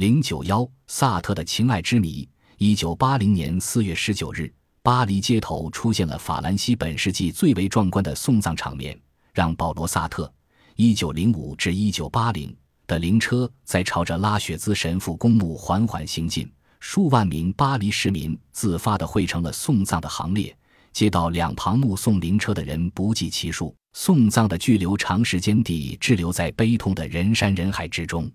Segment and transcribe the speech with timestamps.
[0.00, 2.26] 零九幺，萨特的情爱之谜。
[2.56, 4.50] 一九八零年四月十九日，
[4.82, 8.98] 巴黎街头出现了法兰西本世纪最为壮观的送葬场面，
[9.34, 10.32] 让保罗·萨特
[10.74, 12.56] （一九零五至一九八零）
[12.88, 20.56] 的灵车在朝着拉雪兹神父公墓缓缓行进，数万名巴黎市民自发地汇成了送葬的行列，
[20.94, 28.32] 街道两旁目送灵车的人不计其数，送葬的巨流长时间地滞留在悲痛的人山人海之中。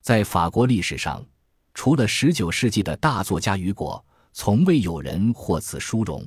[0.00, 1.24] 在法国历史上，
[1.74, 6.26] 除了19世纪的大作家雨果，从未有人获此殊荣。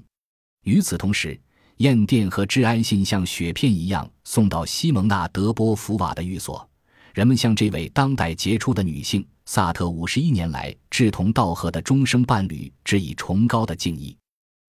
[0.64, 1.40] 与此同时，
[1.78, 6.68] 唁电和致哀信像雪片一样送到西蒙娜·德波伏瓦的寓所。
[7.14, 14.16] 人们向这位当代杰出的女性萨特五十一年来志同道合的终生伴侣致以崇高的敬意。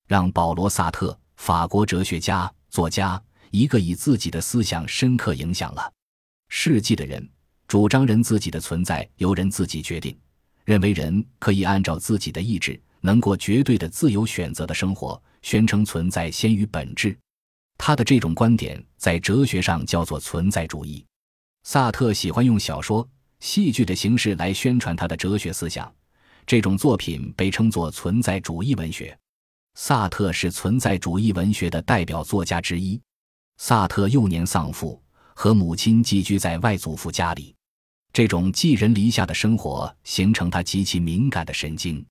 [0.08, 5.90] 让保罗·萨特，法国哲学家、作家，一个以自己的思想深刻影响了
[6.48, 7.26] 世纪的人。
[7.74, 10.16] 主张人自己的存在由人自己决定，
[10.64, 17.18] 认为人可以按照自己的意志能过绝对的自由选择的生活，宣称存在先于本质。
[17.76, 21.04] 他的这种观点在哲学上叫做存在主义。
[21.64, 23.04] 萨特喜欢用小说、
[23.40, 25.92] 戏剧的形式来宣传他的哲学思想，
[26.46, 29.18] 这种作品被称作存在主义文学。
[29.74, 33.02] 萨特是存在主义文学的代表作家之一。
[33.56, 35.02] 萨特幼年丧父。
[35.36, 37.52] 和母亲寄居在外祖父家里，
[38.14, 42.02] 这种寄人篱下的生活形成他极其敏感的神经。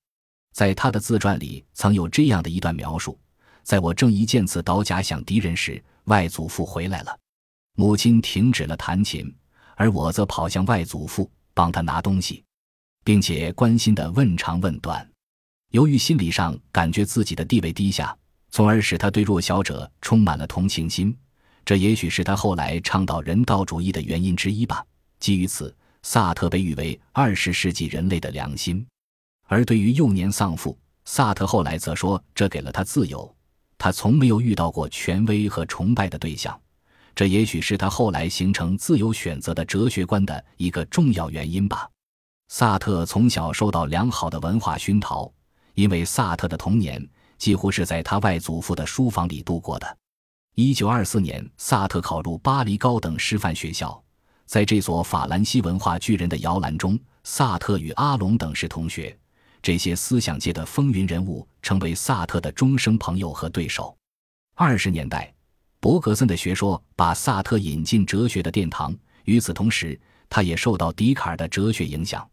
[0.53, 3.17] 在他的自传里，曾有这样的一段描述：
[3.63, 7.17] 在我正一剑刺刀假想敌人时，外祖父回来了，
[7.77, 9.33] 母亲停止了弹琴，
[9.77, 12.43] 而我则跑向外祖父，帮他拿东西，
[13.05, 15.09] 并且关心地问长问短。
[15.71, 18.13] 由于心理上感觉自己的地位低下，
[18.51, 21.17] 从而使他对弱小者充满了同情心。
[21.63, 24.85] 这也许是他后来倡导人道主义的原因之一吧。
[25.21, 28.85] 基于此，萨特被誉为二十世纪人类的良心。
[29.47, 33.35] 而对于幼年丧父，萨特后来则说，这给了他自由。
[33.77, 36.57] 他从没有遇到过权威和崇拜的对象，
[37.13, 41.89] 这也许是他后来形成自由选择的哲学观的一个重要原因吧。
[42.49, 45.31] 萨特从小受到良好的文化熏陶，
[45.73, 47.05] 因为萨特的童年
[47.37, 49.97] 几乎是在他外祖父的书房里度过的。
[50.55, 54.02] 一九二四年，萨特考入巴黎高等师范学校。
[54.45, 59.17] 在这所法兰西文化巨人的摇篮中，萨特与阿隆等是同学。
[59.61, 63.95] 这些思想界的风云人物成为萨特的终生朋友和对手。
[64.55, 65.33] 二十年代，
[65.79, 68.93] 伯格森的学说把萨特引进哲学的殿堂。
[69.23, 69.97] 与此同时，
[70.29, 72.29] 他也受到笛卡尔的哲学影响。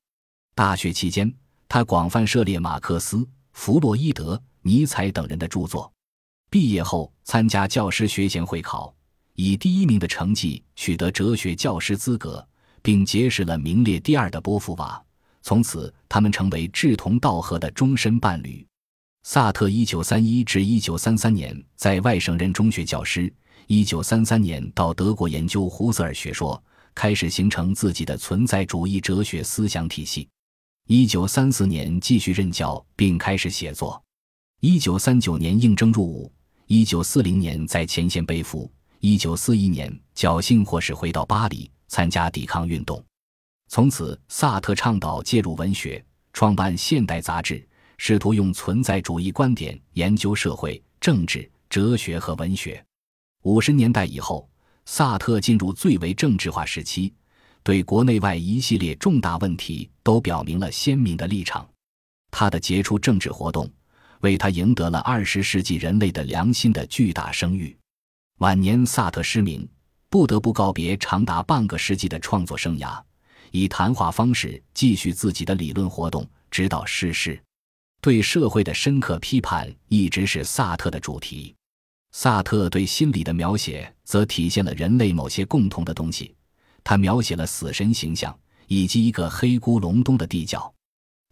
[0.56, 1.32] 大学期间，
[1.68, 5.90] 他广泛涉猎马克思、弗洛伊德、尼采等人的著作。
[6.50, 8.92] 毕业后，参加教师学前会考，
[9.42, 12.46] 以第一名的成绩取得哲学教师资格，
[12.82, 15.02] 并结识了名列第二的波伏娃。
[15.40, 18.66] 从此，他们成为志同道合的终身伴侣。
[19.22, 23.32] 萨特一九三一至一九三三年在外省任中学教师，
[23.66, 26.62] 一九三三年到德国研究胡塞尔学说，
[26.94, 30.28] 开始形成自己的存在主义哲学思想体系。
[30.86, 34.02] 一九三四年继续任教，并开始写作。
[34.60, 36.30] 一九三九年应征入伍。
[36.66, 38.70] 一九四零年在前线被俘，
[39.00, 43.02] 一九四一年侥幸或是回到巴黎参加抵抗运动。
[43.68, 47.66] 从此，萨特倡导介入文学，创办《现代》杂志，
[47.96, 52.84] 试图用存在主义观点研究社会、政治、哲学和文学。
[53.42, 54.46] 五十年代以后，
[54.84, 57.14] 萨特进入最为政治化时期，
[57.62, 61.66] 对国内外一系列重大问题都表明了鲜明的立场。
[62.30, 63.70] 他的杰出政治活动。
[64.20, 67.74] 为他赢得了二十世纪人类的良心的巨大声誉。
[68.40, 69.68] 晚年，萨特失明，
[70.08, 72.98] 不得不告别长达半个世纪的创作生涯，
[73.50, 77.38] 以谈话方式继续自己的理论活动，直到逝世。
[78.00, 81.54] 对社会的深刻批判一直是萨特的主题。
[82.12, 86.34] 萨特对心理的描写则体现了人类某些共同的东西。
[86.82, 88.34] 他描写了死神形象
[88.68, 90.72] 以及一个黑咕隆咚的地窖。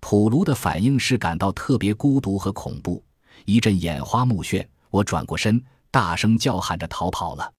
[0.00, 3.02] 普卢的反应是感到特别孤独和恐怖，
[3.46, 4.62] 一阵眼花目眩。
[4.90, 7.52] 我转过身，大声叫喊着逃跑了。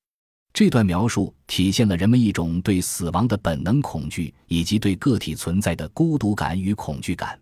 [0.53, 7.39] 这段描述体现了人们一种对死亡的本能恐惧，以及对个体存在的孤独感与恐惧感。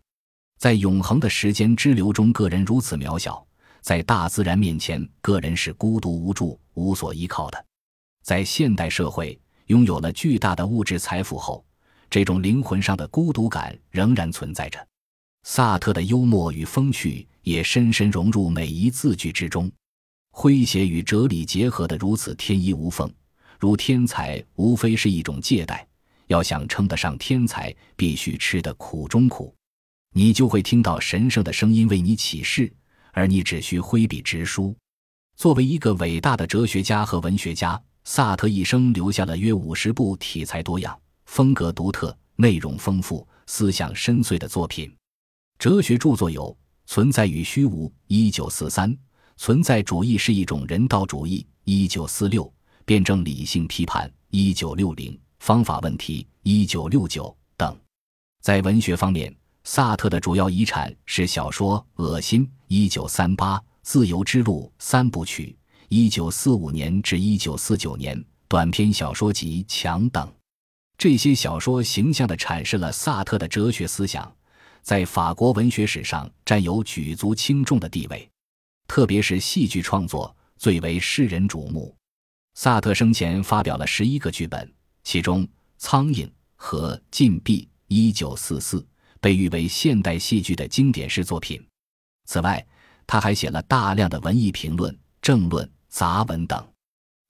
[0.59, 3.33] 在永恒的时间之流中，个人如此渺小；
[3.81, 7.65] 在大自然面前，个人是孤独无助、无所依靠的。
[8.23, 11.63] 在现代社会拥有了巨大的物质财富后。
[12.09, 14.79] 这种灵魂上的孤独感仍然存在着。
[15.43, 19.69] 萨特的幽默与风趣也深深融入每一字句之中，
[20.37, 23.11] 诙谐与哲理结合的如此天衣无缝，
[23.59, 25.87] 如天才无非是一种借贷，
[26.27, 29.51] 要想称得上天才，必须吃得苦中苦。
[30.13, 32.71] 你就会听到神圣的声音为你启示，
[33.13, 34.75] 而你只需挥笔直书。
[35.35, 40.95] 作为一个伟大的哲学家和文学家，萨特一生留下了约五十部题材多样、
[41.25, 44.95] 风格独特、内容丰富、思想深邃的作品。
[45.57, 46.43] 哲学著作有
[46.85, 48.93] 《存在与虚无》（一九四三），
[49.37, 52.43] 《存在主义是一种人道主义》（一九四六），
[52.85, 57.77] 《辩证理性批判》（一九六零），《方法问题》（一九六九）等。
[58.41, 65.55] 在文学方面，萨特的主要遗产是小说《恶心》（一九三八）、《自由之路》三部曲
[65.87, 70.27] （一九四五年至一九四九年）、短篇小说集《墙》等。
[70.97, 74.29] 这些小说形象地阐释了萨特的哲学思想，
[74.81, 78.27] 在法国文学史上占有举足轻重的地位。
[78.87, 81.95] 特别是戏剧创作最为世人瞩目。
[82.55, 84.73] 萨特生前发表了十一个剧本，
[85.03, 85.43] 其中
[85.77, 86.25] 《苍蝇》
[86.55, 88.85] 和《禁闭》（一九四四）。
[89.19, 91.59] 被誉为现代戏剧的经典式作品。
[92.25, 92.63] 此外，
[93.07, 96.63] 他还写了大量的文艺评论、政论、杂文等。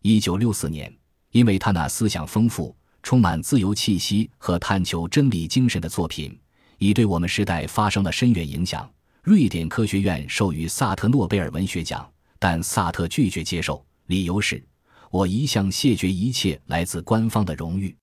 [0.02, 0.94] 一九六四年，
[1.32, 6.38] 因为他那思想丰富、充满自由气息和探求真理精神的作品，
[6.78, 8.88] 已对我们时代发生了深远影响。
[9.28, 12.10] 瑞典科学院授予萨特诺贝尔文学奖，
[12.40, 14.66] 但萨特拒绝接受，理由是
[15.12, 17.94] ：“我一向谢绝一切来自官方的荣誉。”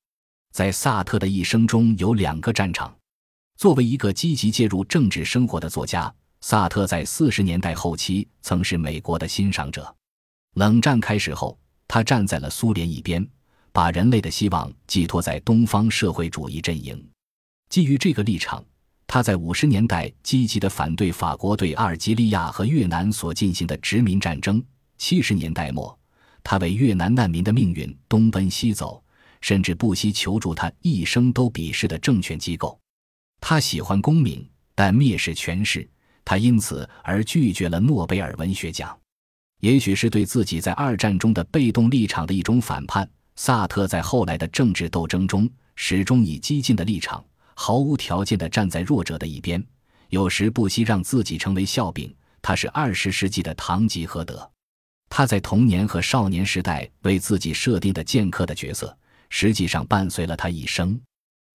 [0.52, 2.94] 在萨特的一生中有两个战场。
[3.56, 9.96] 作为一个积极介入政治生活的作家，萨特在四十年代后期曾是美国的欣赏者。
[10.56, 13.26] 冷战开始后，他站在了苏联一边，
[13.72, 17.02] 把人类的希望寄托在东方社会主义阵营。
[17.70, 18.62] 基于这个立场，
[19.06, 24.62] 他在五十年代积极地反对法国对阿尔及利亚和越南所进行的殖民战争。
[24.96, 25.96] 七十年代末，
[26.42, 29.02] 他为越南难民的命运东奔西走，
[29.40, 32.78] 甚至不惜求助他一生都鄙视的政权机构。
[33.40, 35.86] 他喜欢功名，但蔑视权势，
[36.24, 38.96] 他因此而拒绝了诺贝尔文学奖。
[39.60, 47.22] 也许是对自己在二战中的被动立场的一种反叛，萨特在后来的政治斗争中始终以激进的立场，
[47.54, 49.64] 毫无条件地站在弱者的一边，
[50.08, 52.14] 有时不惜让自己成为笑柄。
[52.42, 54.50] 他是二十世纪的堂吉诃德。
[55.08, 58.94] 他在童年和少年时代为自己设定的剑客的角色，
[59.30, 61.00] 实际上伴随了他一生。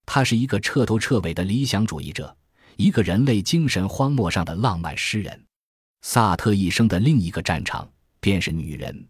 [0.06, 2.34] 他是一个彻头彻尾的理想主义者，
[2.76, 5.44] 一个人类精神荒漠上的浪漫诗人。
[6.02, 7.86] 萨特一生的另一个战场
[8.20, 9.06] 便是女人。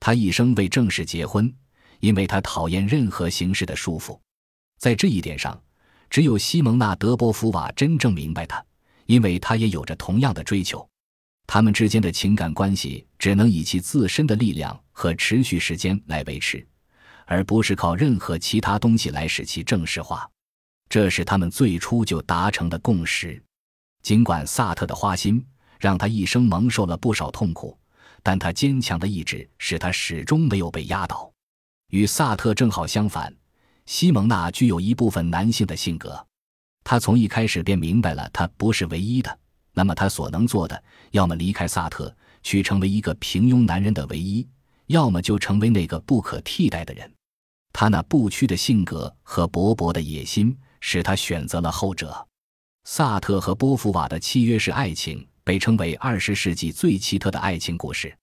[0.00, 1.54] 他一生未正式结婚，
[2.00, 4.18] 因为他讨厌任何形式的束缚。
[4.78, 5.62] 在这一点上，
[6.12, 8.62] 只有西蒙娜·德波伏瓦真正明白他，
[9.06, 10.86] 因为他也有着同样的追求。
[11.46, 16.66] 他们之间的情感关系只能以其自身的力量和持续时间来维持。
[17.24, 20.28] 而不是靠任何其他东西来使其正式化，
[20.90, 23.42] 这是他们最初就达成的共识。
[24.02, 25.42] 尽管萨特的花心
[25.80, 27.78] 让他一生蒙受了不少痛苦，
[28.22, 31.32] 但他坚强的意志使他始终没有被压倒。
[31.88, 33.34] 与萨特正好相反，
[33.86, 36.26] 西蒙娜具有一部分男性的性格。
[36.84, 39.38] 他从一开始便明白了，他不是唯一的。
[39.74, 40.82] 那么他所能做的，
[41.12, 44.46] 要么离开萨特，去成为一个平庸男人的唯一，
[44.88, 47.10] 要么就成为那个不可替代的人。
[47.72, 52.26] 他那不屈的性格和勃勃的野心，使他选择了后者。
[52.84, 58.14] 萨特和波伏瓦的契约式爱情被称为二十世纪最奇特的爱情故事。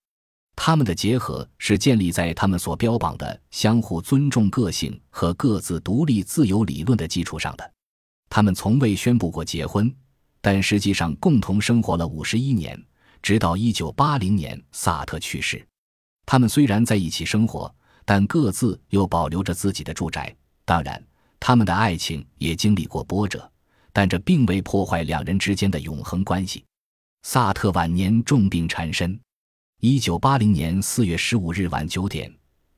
[0.62, 7.72] 他们的结合是建立在他们所标榜的相互尊重个性和各自独立自由理论的基础上的。
[8.30, 9.90] 他们从未宣布过结婚，
[10.42, 12.78] 但实际上共同生活了五十一年，
[13.22, 15.66] 直到一九八零年萨特去世。
[16.26, 17.74] 他们虽然在一起生活。
[18.06, 20.36] 但各自又保留着自己的住宅。
[20.66, 21.00] 当然，
[21.40, 23.48] 他们的爱情也经历过波折，
[23.94, 26.66] 但这并未破坏两人之间的永恒关系。
[27.22, 29.20] 萨特晚年重病缠身。
[29.82, 32.30] 一九八零年四月十五日晚九点，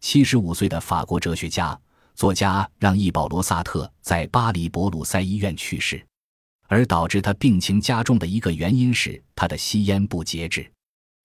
[0.01, 1.75] 七十五岁的法国哲学家、
[2.13, 5.99] 作家让·伊·保罗·萨特在巴黎博鲁塞医院去世。
[6.67, 10.71] 而导致他病情加重的一个原因是他的吸烟不节制。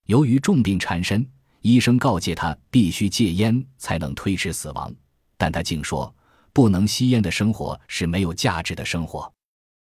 [0.06, 1.28] 由于重病缠身。
[1.61, 4.95] 医生告诫他必须戒烟才能推迟死亡，
[5.37, 6.14] 但他竟说
[6.54, 9.30] ：“不能吸烟的生活是没有价值的生活。”